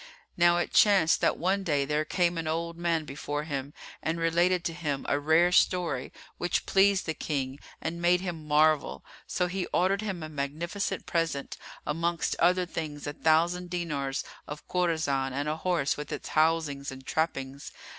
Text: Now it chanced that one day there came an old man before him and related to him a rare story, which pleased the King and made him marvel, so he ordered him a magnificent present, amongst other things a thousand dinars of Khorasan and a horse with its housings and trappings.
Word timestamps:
Now 0.35 0.57
it 0.57 0.73
chanced 0.73 1.21
that 1.21 1.37
one 1.37 1.61
day 1.63 1.85
there 1.85 2.05
came 2.05 2.39
an 2.39 2.47
old 2.47 2.75
man 2.75 3.05
before 3.05 3.43
him 3.43 3.71
and 4.01 4.19
related 4.19 4.63
to 4.65 4.73
him 4.73 5.05
a 5.07 5.19
rare 5.19 5.51
story, 5.51 6.11
which 6.39 6.65
pleased 6.65 7.05
the 7.05 7.13
King 7.13 7.59
and 7.79 8.01
made 8.01 8.19
him 8.19 8.47
marvel, 8.47 9.05
so 9.27 9.45
he 9.45 9.67
ordered 9.67 10.01
him 10.01 10.23
a 10.23 10.27
magnificent 10.27 11.05
present, 11.05 11.55
amongst 11.85 12.35
other 12.39 12.65
things 12.65 13.05
a 13.05 13.13
thousand 13.13 13.69
dinars 13.69 14.23
of 14.47 14.67
Khorasan 14.67 15.33
and 15.33 15.47
a 15.47 15.57
horse 15.57 15.97
with 15.97 16.11
its 16.11 16.29
housings 16.29 16.91
and 16.91 17.05
trappings. 17.05 17.71